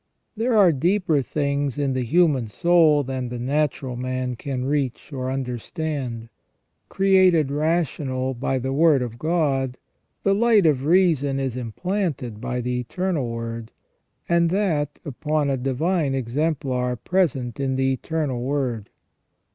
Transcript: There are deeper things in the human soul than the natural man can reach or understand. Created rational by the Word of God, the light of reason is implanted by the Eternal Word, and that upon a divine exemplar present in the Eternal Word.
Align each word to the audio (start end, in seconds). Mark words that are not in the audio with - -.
There 0.35 0.57
are 0.57 0.71
deeper 0.71 1.21
things 1.21 1.77
in 1.77 1.93
the 1.93 2.01
human 2.03 2.47
soul 2.47 3.03
than 3.03 3.29
the 3.29 3.37
natural 3.37 3.95
man 3.95 4.35
can 4.35 4.65
reach 4.65 5.13
or 5.13 5.29
understand. 5.29 6.27
Created 6.89 7.51
rational 7.51 8.33
by 8.33 8.57
the 8.57 8.73
Word 8.73 9.03
of 9.03 9.19
God, 9.19 9.77
the 10.23 10.33
light 10.33 10.65
of 10.65 10.85
reason 10.87 11.39
is 11.39 11.55
implanted 11.55 12.41
by 12.41 12.61
the 12.61 12.79
Eternal 12.79 13.29
Word, 13.29 13.71
and 14.27 14.49
that 14.49 14.97
upon 15.05 15.51
a 15.51 15.55
divine 15.57 16.15
exemplar 16.15 16.95
present 16.95 17.59
in 17.59 17.75
the 17.75 17.93
Eternal 17.93 18.41
Word. 18.41 18.89